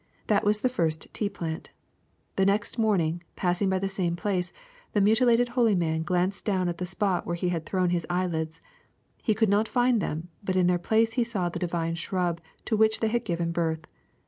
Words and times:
That 0.25 0.43
was 0.43 0.61
the 0.61 0.67
first 0.67 1.05
tea 1.13 1.29
plant. 1.29 1.69
The 2.35 2.43
next 2.47 2.79
morning, 2.79 3.21
passing 3.35 3.69
by 3.69 3.77
the 3.77 3.87
same 3.87 4.15
place, 4.15 4.51
the 4.93 4.99
mutilated 4.99 5.49
holy 5.49 5.75
man 5.75 6.01
glanced 6.01 6.43
down 6.43 6.67
at 6.67 6.79
the 6.79 6.87
spot 6.87 7.27
where 7.27 7.35
he 7.35 7.49
had 7.49 7.67
thrown 7.67 7.91
his 7.91 8.07
eyelids. 8.09 8.61
He 9.21 9.35
could 9.35 9.47
not 9.49 9.67
find 9.67 10.01
them, 10.01 10.29
but 10.43 10.55
in 10.55 10.65
their 10.65 10.79
place 10.79 11.13
he 11.13 11.23
saw 11.23 11.49
the 11.49 11.59
divine 11.59 11.93
shrub 11.93 12.41
to 12.65 12.75
which 12.75 12.99
they 12.99 13.09
had 13.09 13.23
given 13.25 13.51
birth. 13.51 13.85